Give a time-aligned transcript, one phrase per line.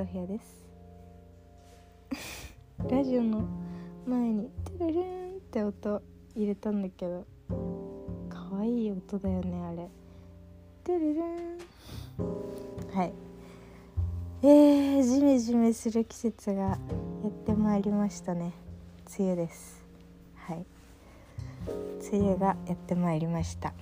[0.00, 0.66] ソフィアです。
[2.88, 3.44] ラジオの
[4.06, 6.00] 前に「トゥルルン」って音
[6.34, 7.26] 入れたんだけど
[8.30, 9.90] 可愛い音だよねあれ。
[10.84, 11.58] トゥルルン。
[12.94, 13.12] はい。
[14.42, 16.78] えー、ジメジメする季節がや
[17.28, 18.54] ってまいりましたね。
[19.18, 19.84] 梅雨です。
[20.34, 20.64] はい。
[22.10, 23.74] 梅雨がやってまいりました。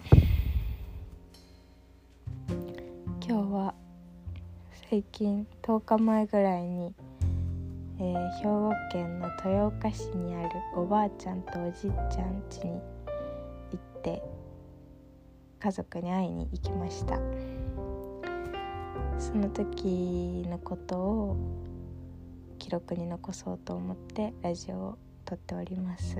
[3.24, 3.74] 今日は
[4.88, 6.94] 最近10日前ぐらいに、
[7.98, 14.22] えー、兵庫県の豊岡市にあるおばあちゃんとおじいちゃん家に行って
[15.60, 17.18] 家族に会いに行きました。
[19.18, 21.36] その時のことを
[22.58, 26.16] 記録に残そうと思ってラジオを撮っております。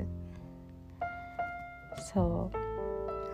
[2.12, 2.58] そう。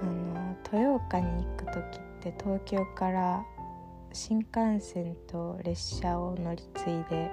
[0.00, 3.44] あの豊岡に行く時って東京から
[4.14, 7.28] 新幹線と列車を乗り継いで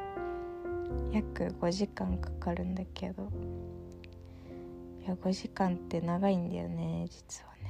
[1.11, 3.29] 約5時間かかるんだけど
[5.05, 7.61] いや5時間って長いんだよね実はね。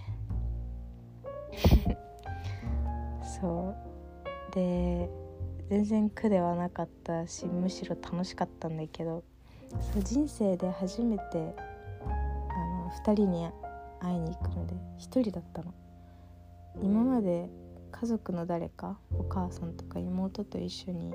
[3.42, 3.76] そう。
[4.56, 5.10] で
[5.70, 9.26] 全然苦ではなかったしむしろ楽しかったんだけど
[9.94, 11.38] そう人生で初めてあ
[12.86, 13.50] の2人に
[14.00, 15.74] 会いに行くので1人だったの。
[16.82, 17.50] 今まで
[18.02, 21.14] 家族の誰かお母さんとか妹と一緒に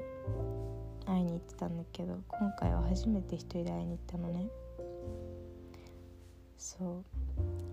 [1.04, 4.46] 会いに行ってたんだけど今回は初めて一人で会いに行ったのね。
[6.56, 7.02] そ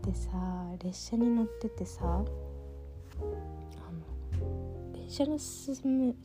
[0.03, 0.05] う。
[0.07, 0.31] でさ
[0.83, 2.25] 列車に乗っててさあの
[4.95, 6.15] 電車の進む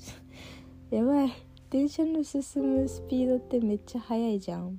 [0.91, 1.33] やばい。
[1.69, 4.79] 電車の進むスピードってめっちゃ速いじゃん。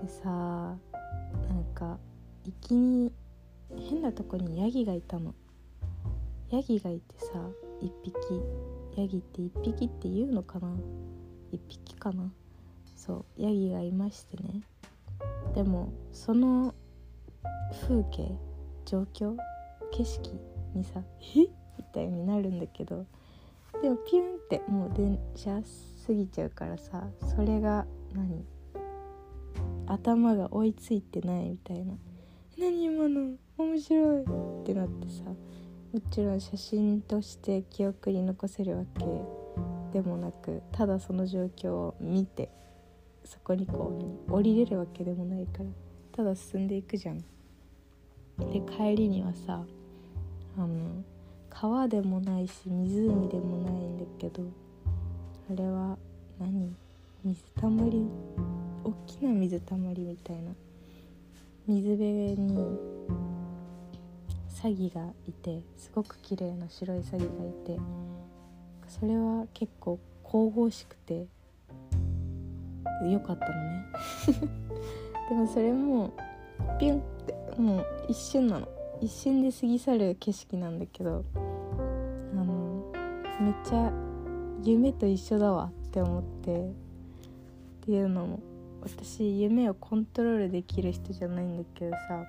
[0.00, 0.76] でさな
[1.52, 1.98] んか
[2.44, 3.12] 行きに
[3.76, 5.34] 変なとこにヤギがいたの。
[6.50, 7.32] ヤギがいてさ
[7.80, 8.14] 1匹。
[8.96, 10.68] ヤギって1匹って言うのかな
[11.52, 12.32] ？1匹かな？
[12.96, 14.62] そうヤギがいましてね。
[15.54, 16.74] でもその
[17.86, 18.36] 風景
[18.84, 19.36] 状況
[19.92, 20.30] 景色
[20.74, 21.00] にさ
[21.36, 21.40] 「え？
[21.78, 23.06] みたいになるんだけど
[23.80, 25.60] でもピュンってもう電車
[26.06, 27.06] 過ぎちゃうからさ
[27.36, 28.44] それが何？
[29.86, 31.94] 頭が追いついてないみたいな
[32.58, 33.36] 「何今の？
[33.56, 34.26] 面白い!」っ
[34.64, 35.22] てなってさ
[35.92, 39.04] もちろん写真として記憶に残せるわけ
[39.92, 42.48] でもなくただその状況を見て
[43.24, 43.92] そこにこ
[44.28, 45.64] う降りれるわけでもないから
[46.12, 47.18] ただ進んでいくじゃん。
[47.18, 47.24] で
[48.76, 49.64] 帰りにはさ
[50.56, 51.02] あの
[51.50, 54.44] 川でもないし湖でもないんだけど
[55.52, 55.98] あれは
[56.38, 56.74] 何？
[57.24, 58.06] 水たまり？
[58.84, 60.52] 大きな水たまりみたいな。
[61.66, 62.06] 水辺
[62.36, 62.78] に
[64.60, 67.80] サギがいてすごく綺麗な白いサギがいて
[68.88, 69.98] それは結構
[70.30, 71.26] 神々しくて
[73.10, 73.86] 良かったのね。
[75.30, 76.12] でもそれも
[76.78, 78.68] ピュンってもう一瞬なの。
[79.00, 82.92] 一瞬で過ぎ去る景色なんだけどあの
[83.40, 83.90] めっちゃ
[84.62, 86.72] 夢と一緒だわって思ってっ
[87.80, 88.40] ていうのも
[88.82, 92.26] 私夢をコントロールできる人じゃないんだけどさ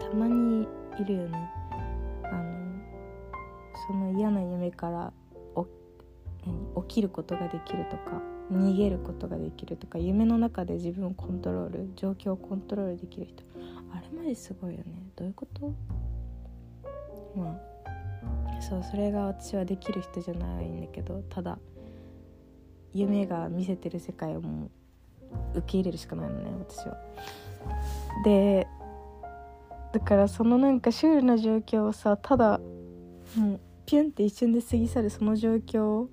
[0.00, 1.50] たまにいるよね。
[2.24, 2.80] あの
[3.86, 5.12] その嫌な夢から
[6.88, 8.20] 起きることができるとか
[8.50, 13.44] 逃げることができるとか夢の中で自分をコントロール状況をコントロールできる人。
[13.94, 14.84] あれマジすごいよね。
[15.16, 15.72] どういうこと？
[17.36, 21.58] まあそうそれが私はできる人じゃないんだけどただ
[22.92, 24.66] 夢が見せてる世界をも
[25.54, 26.96] う受け入れるしかないのね私は。
[28.24, 28.66] で
[29.92, 32.58] だからそのなんかシュールな状況をさただ
[33.36, 36.06] もうピュンって一瞬で過ぎ去るその状況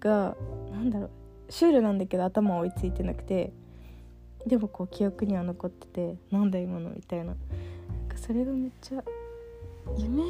[0.00, 0.36] が
[0.72, 1.10] 何だろう
[1.48, 3.52] シュールなんだけど頭追いついてなくて
[4.46, 7.26] でもこう記憶には残っててなんだ今のみたいな。
[7.26, 7.36] なん
[8.08, 9.02] かそれがめっちゃ
[9.96, 10.22] 夢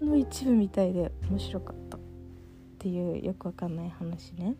[0.00, 2.00] の一部みたいで面白かったっ
[2.78, 4.56] ていうよくわかんない話ね、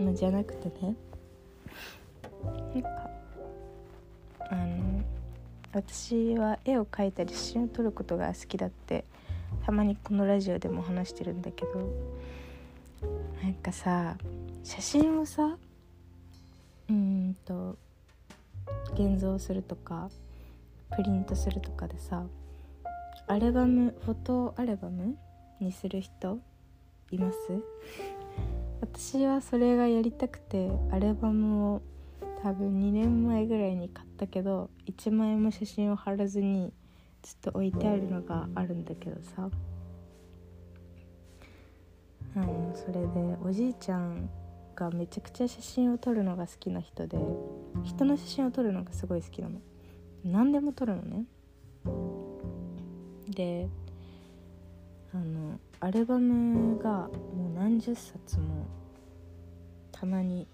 [0.00, 0.96] ま、じゃなくてね。
[2.74, 2.88] なんか
[4.50, 4.87] あの
[5.72, 9.04] 私は絵を描いたり写真を撮ることが好きだって
[9.64, 11.80] たまにこのラジオでも話してるんだけど
[13.42, 14.16] なんかさ
[14.64, 15.56] 写真をさ
[16.88, 17.76] うんと
[18.94, 20.10] 現像するとか
[20.96, 22.24] プリントするとかでさ
[23.26, 25.16] アルバムフォトアルバム
[25.60, 26.38] にする人
[27.10, 27.36] います？
[28.80, 31.82] 私はそれがやりたくてアルバムを
[32.42, 36.72] 多分2年前ぐらいに買ったけど1枚も写真を貼らずに
[37.22, 39.50] ずっと置いてあるのがあるんだけどさ。
[42.36, 44.28] あのそれでおじいちゃん
[44.76, 47.18] がめちゃくちゃ写真を撮るのが好きな人で
[47.82, 49.60] 人の写真を撮るのがすごい好きなの。
[50.24, 51.24] 何でも撮るのね。
[53.28, 53.68] で
[55.12, 58.66] あのアルバムがもう何十冊も
[59.90, 60.46] 棚に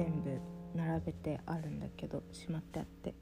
[0.00, 0.40] 全部
[0.74, 3.14] 並べてあるんだけどしまってあって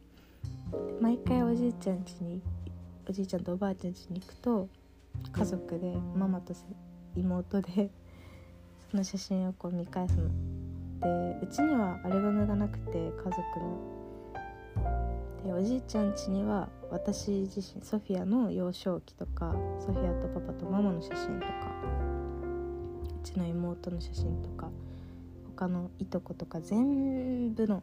[1.01, 2.41] 毎回おじいちゃん家に
[3.09, 4.69] おじいちゃんとおばあちゃん家に行くと
[5.33, 6.55] 家族でママと
[7.17, 7.91] 妹で
[8.93, 10.29] その写真をこう見返すの。
[11.01, 13.99] でうちにはアルバムがなくて家族の。
[15.45, 21.75] でおじいちゃん家には私自身ソフィアの幼少期とかソフィアとパパとママの写真とか
[23.21, 24.71] うちの妹の写真とか
[25.59, 27.83] 他のいとことか全部の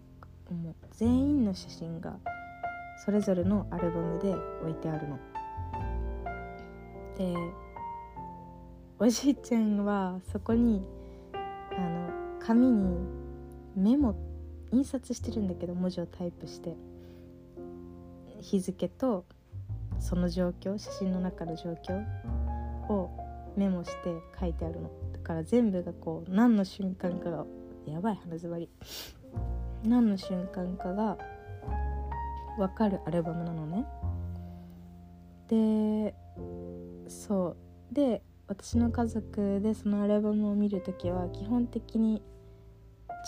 [0.50, 2.16] もう全員の写真が
[3.04, 5.20] それぞれのアルバムで置いてあるの。
[7.18, 7.36] で
[8.98, 10.86] おじいちゃんはそこに
[11.34, 12.98] あの紙に
[13.76, 14.16] メモ
[14.72, 16.78] 印刷してるんだけど文字をタイプして
[18.40, 19.26] 日付と
[20.00, 22.06] その状況写真の中の状況
[22.88, 23.10] を
[23.58, 27.46] メモして書いてあるのだから全部がこう何の瞬間かが
[27.92, 28.70] やばい鼻づまり。
[29.84, 31.18] 何の瞬間かが
[32.58, 33.86] 分かるアルバムなのね。
[35.48, 36.16] で
[37.08, 37.56] そ
[37.92, 37.94] う。
[37.94, 42.22] で私の家族でそのアルバムを見る時は基本的に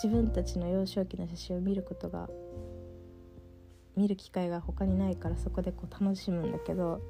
[0.02, 2.28] 自分たちの幼少期の写真を見ることが
[3.96, 7.00] 見る機会が他にないからそこでこう楽しむんだけど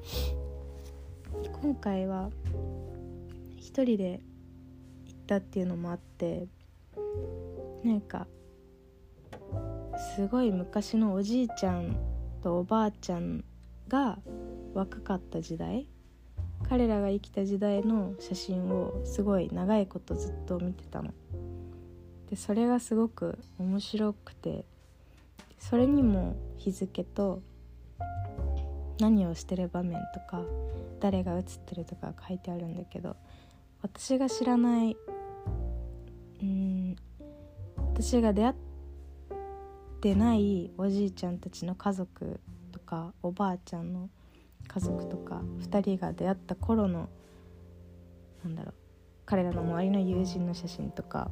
[1.60, 2.30] 今回は
[3.58, 4.20] 一人で
[5.04, 6.48] 行ったっていうのもあって
[7.84, 8.26] なんか
[10.14, 11.96] すごい昔のおじいちゃん
[12.42, 13.44] とおばあちゃん
[13.88, 14.18] が
[14.74, 15.88] 若かった時代
[16.68, 21.12] 彼らが生きた時代の写真をすごい長いことずっと見てたの。
[22.28, 24.66] でそれがすごく面白くて
[25.58, 27.40] それにも日付と
[29.00, 30.42] 何をしてる場面とか
[31.00, 33.16] 誰が写ってるとか書いてあるんだけど
[33.82, 34.96] 私が知らない
[38.00, 38.54] 私が出会っ
[40.00, 42.38] てないおじいちゃんたちの家族
[42.70, 44.08] とかおばあちゃんの
[44.68, 47.08] 家族とか2人が出会った頃の
[48.44, 48.74] なんだろう
[49.26, 51.28] 彼らの周りの友人の写真とか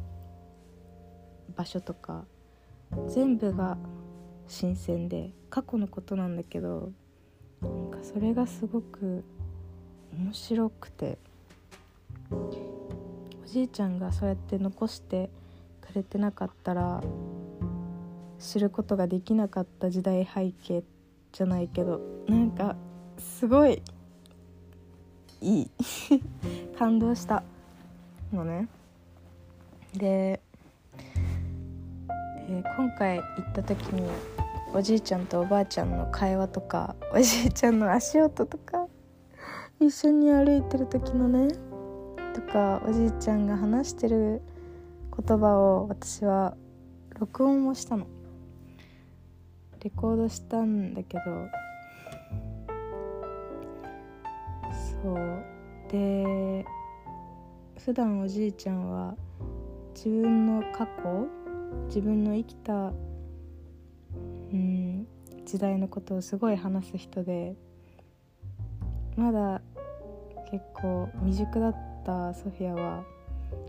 [1.57, 2.25] 場所とか
[3.09, 3.79] 全部が
[4.49, 6.91] 新鮮で過去のことなんだけど
[7.63, 9.25] なんかそれがすごく
[10.13, 11.17] 面白くて
[12.33, 12.51] お
[13.47, 15.31] じいちゃんがそうやって残して
[15.87, 17.03] くれてなかったら
[18.39, 20.83] 知ることができなかった時代背景
[21.33, 22.77] じゃないけどなんか
[23.19, 23.83] すごい
[25.41, 25.71] いい。
[26.79, 27.43] 感動した
[28.33, 28.69] のね。
[29.95, 30.41] で、
[32.49, 34.11] えー、今回行った時に
[34.75, 38.89] おじいちゃんとおばあちゃんの会話とかおじいちゃんの足音とか
[39.81, 41.49] 一緒に歩いてる時のね
[42.35, 44.43] とかおじいちゃんが話してる
[45.19, 46.57] 言葉を私は
[47.19, 48.07] 録音もしたの。
[49.83, 51.23] レコードしたんだけど。
[55.03, 55.57] そう。
[55.91, 56.65] で
[57.79, 59.15] 普段おじいちゃんは
[59.95, 61.27] 自分の過去
[61.87, 62.93] 自分の生きた
[64.53, 65.07] うん
[65.45, 67.55] 時代のことをすごい話す人で
[69.17, 69.63] まだ
[70.51, 73.05] 結構未熟だったソフィアは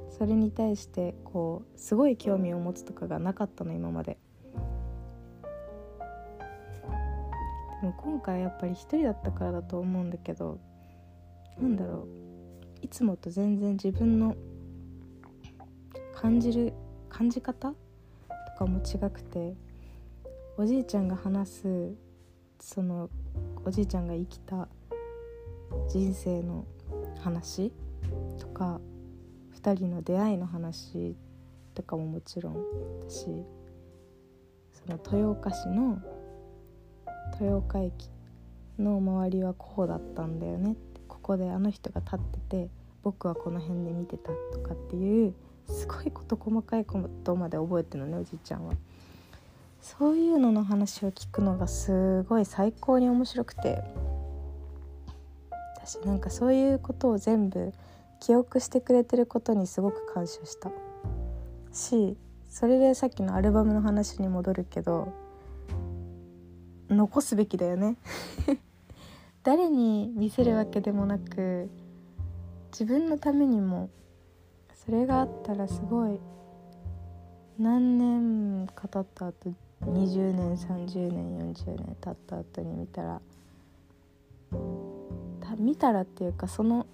[0.10, 4.18] それに対してこうすごい興味を持つとかがなかったの今まで。
[7.82, 10.60] でも今回やっぱり一人だったからだと思うんだけど
[11.60, 12.08] なんだろう。
[12.82, 14.36] いつもと全然自分の
[16.16, 16.74] 感じる
[17.10, 17.76] 感じ方と
[18.58, 19.56] かも違くて
[20.58, 21.96] おじいちゃんが話す
[22.60, 23.10] その
[23.66, 24.68] おじいちゃんが生きた
[25.90, 26.66] 人生の
[27.20, 27.72] 話
[28.40, 28.80] とか
[29.68, 31.18] 2人の出会いの話
[31.74, 32.54] とかももちろん
[33.04, 33.26] だし
[34.72, 36.00] その豊岡市の
[37.34, 38.10] 豊岡駅
[38.80, 40.78] の周りはこうだったんだよね
[41.10, 42.70] ここであの人が立ってて
[43.04, 45.34] 僕はこの辺で見てたとかっていう
[45.68, 48.74] すごい事細かいことまで覚えてるのねおじいちゃんは。
[49.82, 53.84] そういうのの話を聞くのがすごい最高に面白くて
[55.76, 57.74] 私なんかそういうことを全部
[58.20, 60.72] 記憶してくれてることにすごく感謝した。
[61.72, 62.18] し
[62.50, 65.14] それでさっきのアルバムの話に戻るけど
[66.90, 67.98] 残すべきだよね。
[69.44, 71.70] 誰に見せるわけでもなく
[72.72, 73.90] 自分のためにも
[74.74, 76.20] それがあったらすごい
[77.58, 83.22] 何年か経った後20年30年40年経った後に見たら
[85.58, 86.86] 見たらっていうかその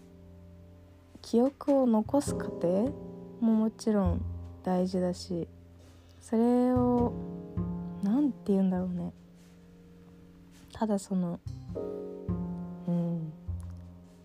[1.23, 2.93] 記憶を残す過程
[3.39, 4.21] ももちろん
[4.63, 5.47] 大事だし
[6.21, 7.13] それを
[8.03, 9.13] 何て言うんだろうね。
[10.73, 11.39] ただその
[12.87, 13.33] うん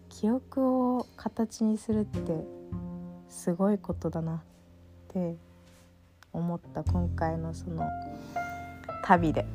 [0.09, 2.45] 記憶を形にするって
[3.29, 4.41] すごいことだなっ
[5.09, 5.37] て
[6.33, 7.87] 思った今回のその
[9.05, 9.47] 旅で。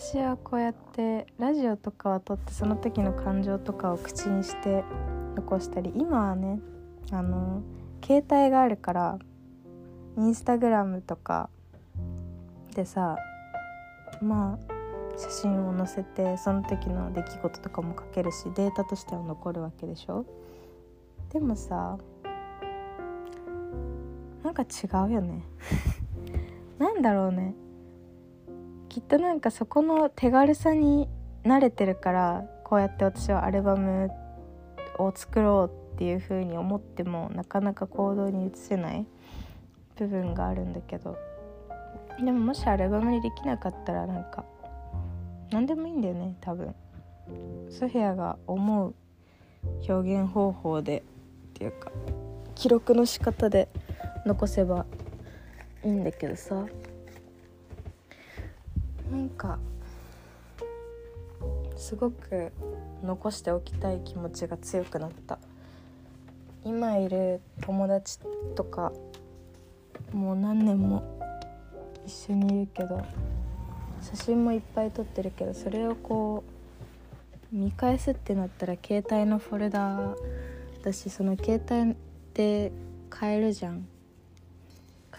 [0.00, 4.84] 私はこうやってラジオとかは撮ってその時の感情とかを口にして
[5.34, 6.60] 残したり今はね
[7.10, 7.62] あの
[8.06, 9.18] 携帯があるから
[10.16, 11.50] インスタグラムとか
[12.76, 13.16] でさ
[14.22, 20.24] まあ写真を載せてその時の出来事とかも書けるしデータとしては残るわけでしょ？
[21.32, 21.98] でもさ
[24.44, 25.42] なんか違うよね。
[26.78, 27.56] なんだろうね。
[28.98, 31.08] きっとなんかそこの手軽さに
[31.44, 34.10] 慣れてるからこうやって私はアルバム
[34.98, 39.06] を作ろうっていう風に思ってもなかなか行動に移せない
[39.94, 41.16] 部分があるんだけど。
[42.18, 44.44] でももしアルバムにできなかったらなんか
[45.52, 46.74] 何でもいいんだよね多分。
[47.70, 48.94] ソフィアが思う
[49.88, 51.04] 表現方法で
[51.50, 51.92] っていうか
[52.56, 53.68] 記録の仕方で
[54.26, 54.86] 残せば
[55.84, 56.66] いいんだけどさ。
[59.10, 59.58] なんか
[61.76, 62.52] すごく
[63.02, 65.38] 残しておきたい気持ちが強くなった。
[66.64, 68.18] 今いる友達
[68.54, 68.92] とか
[70.12, 71.02] もう何年も
[72.04, 73.04] 一緒にいるけど
[74.02, 76.44] 写真もいっぱい撮ってるけどそれをこ
[77.52, 80.14] う見返すってなったら携帯のフォルダ
[80.82, 81.96] だしその携帯
[82.34, 82.72] で
[83.18, 83.86] 変えるじゃん。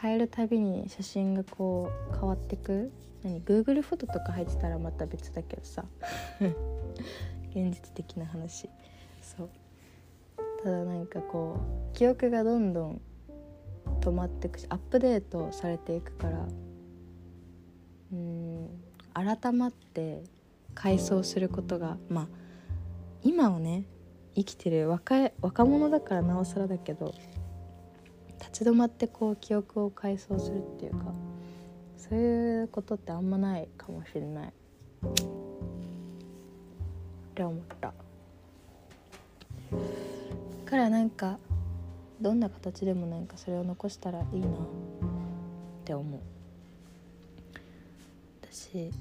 [0.02, 2.92] 変えるたびに写真がこう変わってく。
[3.24, 5.86] 何？Google フォトとか入ってたらまた別だけどさ。
[7.52, 8.70] 現実的な話。
[9.22, 9.50] そう。
[10.64, 11.58] ただなんかこ
[11.94, 13.02] う記憶がどんどん
[14.02, 16.48] 止まってくしアップデートされていくから
[18.12, 18.70] うん
[19.14, 20.24] 改まって
[20.76, 22.28] 回想することがまあ
[23.24, 23.86] 今をね
[24.36, 27.14] 生きてる若い若者だからなおさらだけど
[28.40, 31.14] 立ち止まってこう記憶を回想するっていうか
[31.98, 34.48] そういうことってあんまないかもしれない。
[34.48, 34.52] っ
[37.36, 37.94] て思った。
[40.66, 41.38] からなんか
[42.22, 44.48] どんな形でもなんかそれを残したらいいな。
[44.48, 44.52] っ
[45.86, 46.20] て思う。
[48.42, 48.92] 私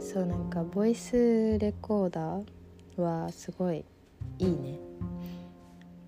[0.00, 3.84] そうなんかボイスレコーダーはすごい
[4.38, 4.78] いいね。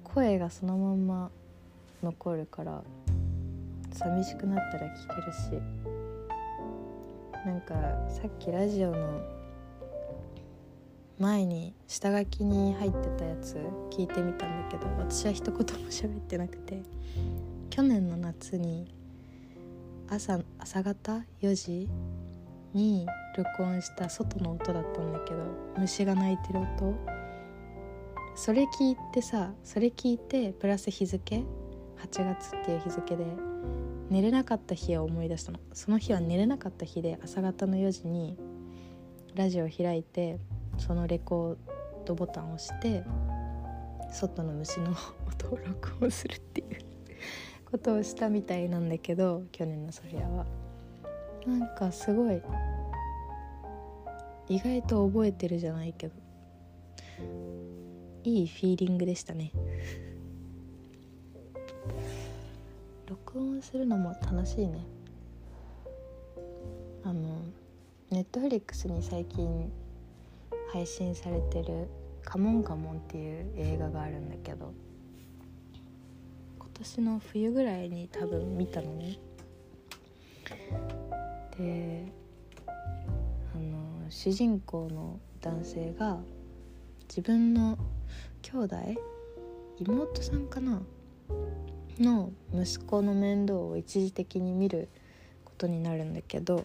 [0.05, 1.31] 声がそのまま
[2.03, 2.83] 残るから
[3.93, 5.81] 寂しくなったら聞けるし
[7.45, 7.75] なんか
[8.09, 9.21] さっきラジオの
[11.19, 13.57] 前に下書きに入ってたやつ
[13.91, 16.83] 聞いてみたんだけど私は一言も喋ってなくて
[17.69, 18.95] 去年の夏に
[20.09, 21.89] 朝朝方？4時？
[22.73, 25.39] に録音した外の音だったんだけど
[25.79, 26.95] 虫が鳴いてる音。
[28.35, 31.45] それ聞いてさそれ聞いてプラス日付？
[32.05, 33.25] 8月っていう日付で
[34.09, 35.61] 寝れなかった日を思い出したの。
[35.73, 38.37] その日は寝れなかった日で朝方の4時に
[39.35, 40.39] ラジオを開いて
[40.79, 43.05] そのレコードボタンを押して
[44.13, 44.95] 外の虫の
[45.29, 46.79] 音を録音するっていう
[47.71, 50.47] ことをしたみたいなんだけど去年のソフィアは。
[51.47, 52.43] なんかすごい
[54.49, 56.15] 意外と覚えてるじゃないけど
[58.25, 59.53] いいフィーリングでしたね。
[63.11, 64.87] 録音するのも楽しいね。
[67.03, 67.41] あの
[68.09, 69.73] ネットフリックスに最近
[70.73, 71.89] 配信されてる
[72.23, 74.73] 「カモンカモン」っていう映画があるんだけど
[76.61, 79.19] 今年の冬ぐらいに多分見たのね。
[81.59, 82.13] で
[83.53, 86.21] あの主人公の男性が
[87.09, 87.77] 自分の
[88.43, 88.77] 兄弟
[89.81, 90.81] 妹さんかな
[92.01, 94.89] の息子の面倒を一時的に見る
[95.45, 96.65] ことになるんだけど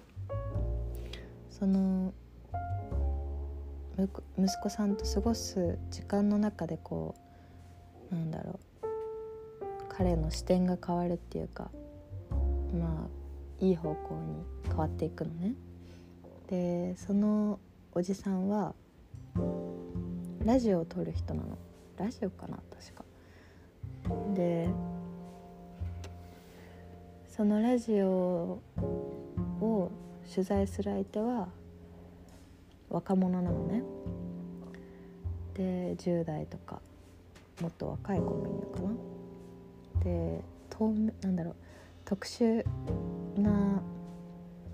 [1.51, 2.13] その
[4.38, 7.15] 息子さんと過ごす時間の中でこ
[8.12, 8.86] うなんだろう
[9.89, 11.72] 彼の視点が変わるっていうか
[12.77, 15.54] まあいい方向に変わっていくのね。
[16.48, 17.60] でその
[17.94, 18.75] おじさんは
[20.44, 21.58] ラジオを撮る人なの
[21.98, 23.04] ラジオかな確か
[24.36, 24.70] で
[27.36, 28.62] そのラジオ
[29.60, 29.92] を
[30.34, 31.50] 取材する相手は
[32.89, 33.84] 若者なのね。
[35.54, 36.82] で10代とか
[37.60, 38.80] もっと若い子もいるのか
[40.00, 40.04] な。
[40.06, 41.56] で透明なんだろう。
[42.06, 42.65] 特殊
[43.38, 43.82] な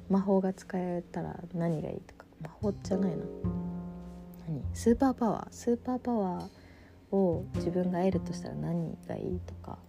[0.08, 2.26] 魔法が使えたら何がいいとか。
[2.44, 3.24] 魔法じゃないな。
[4.48, 4.64] 何？
[4.76, 5.48] スーパーパワー。
[5.50, 9.80] スーパーパワーを自分が得るとしたら何がいいとか。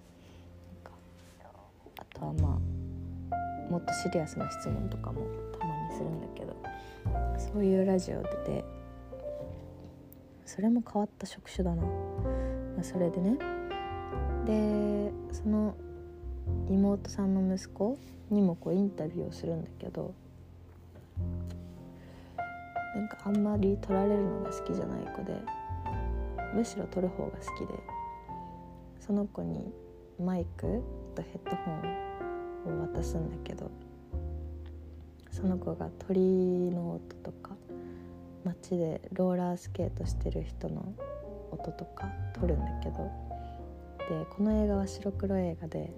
[2.22, 5.22] あとはまあもっとシリアスな質問とかも
[5.58, 6.56] たまにするんだけど
[7.52, 8.64] そういうラジオで
[10.44, 11.88] それも変わった職種だな、ま
[12.80, 13.38] あ、それでね。
[14.44, 15.74] でその
[16.68, 17.98] 妹さんの息子
[18.30, 20.14] にもこうインタビューをするんだけど
[22.94, 25.36] なんかあんまり撮られるのが好きじゃない子で
[26.54, 27.74] むしろ撮る方が好きで
[29.00, 29.72] その子に
[30.20, 30.82] マイク
[31.14, 32.11] とヘッドホン
[32.66, 33.70] を渡すんだけど
[35.30, 36.20] その子が鳥
[36.70, 37.56] の音とか
[38.44, 40.92] 街でローラースケートしてる人の
[41.50, 43.10] 音とか撮るんだけど
[44.08, 45.92] でこの映画は白黒映画で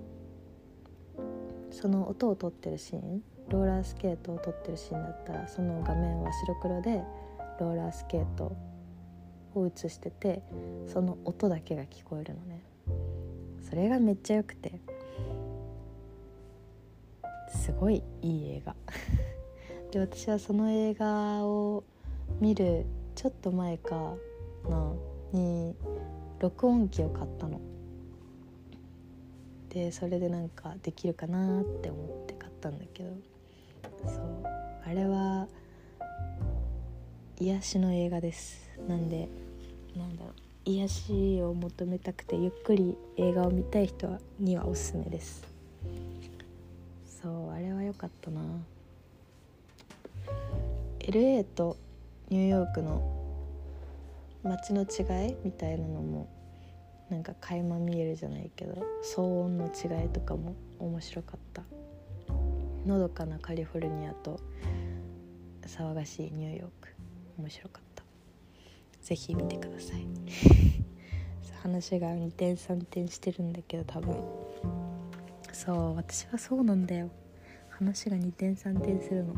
[1.71, 7.02] その音を撮ってるシーンローラースケートを撮ってるシーンだったらその画面は白黒で
[7.61, 8.56] ローラースケート
[9.54, 10.42] を映してて
[10.87, 12.64] その音だけが聞こえるのね。
[13.62, 14.80] それがめっちゃ良くて
[17.54, 18.76] すごいいい映画。
[19.90, 21.84] で私はその映画を
[22.40, 22.84] 見る
[23.14, 24.16] ちょっと前か
[24.68, 24.92] な
[25.32, 25.75] に
[26.40, 27.61] 録音機を買ったの。
[29.68, 33.11] でそれでなんかできるかなって思って買ったんだけど。
[34.06, 34.47] そう。
[34.84, 35.49] あれは
[37.40, 38.71] 癒しの映画です。
[38.86, 39.28] なんで
[39.97, 40.34] なんだろう。
[40.67, 45.53] 癒しを求めたくてゆっくり映画を見たい人にはおすすめです。
[48.04, 48.40] かったな。
[51.00, 51.76] LA と
[52.28, 53.02] ニューヨークの
[54.43, 56.28] 街の違いみたいなのも
[57.10, 58.82] なんか垣間見えるじゃないけど
[59.14, 61.62] 騒音の違いとかも面白かった。
[62.86, 64.38] のどかなカリフォルニアと
[65.62, 66.88] 騒がしいニューヨーク
[67.38, 68.04] 面白かった。
[69.00, 70.06] 是非見てください。
[71.62, 74.14] 話が2点3点してるんだけど多分。
[75.52, 77.10] そう私はそうなんだよ。
[77.78, 79.34] 話が2点3点するの。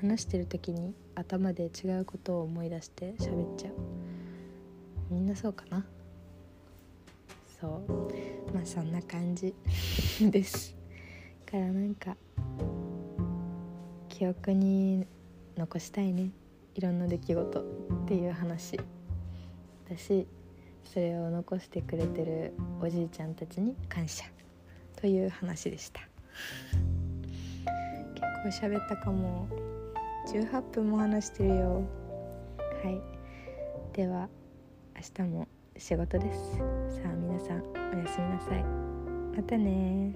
[0.00, 3.72] 話してる時に頭で違うことを思い出して喋っちゃう。
[5.10, 5.84] みんなそうかな？
[7.60, 8.52] そう。
[8.54, 9.54] まあそんな感じ
[10.20, 10.76] です。
[11.50, 12.16] からなんか
[14.08, 15.06] 記憶に
[15.56, 16.30] 残したいね。
[16.74, 17.64] いろんな出来事っ
[18.06, 18.78] ていう話。
[19.90, 20.26] だし
[20.84, 24.24] それを残してくれてるおじいちゃんたちに感謝
[25.00, 26.02] という話でした。
[28.48, 29.46] 構喋ったかも。
[30.26, 31.82] 18分も話してるよ。
[32.82, 33.00] はい。
[33.96, 34.28] では
[34.96, 36.56] 明日も仕事です。
[36.56, 36.62] さ
[37.06, 37.62] あ皆さん
[37.94, 38.62] おやすみなさい。
[39.36, 40.14] またね。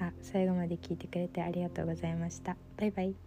[0.00, 2.56] あ最後まで聞いてくれてありがとうございました。
[2.76, 3.25] バイバイ。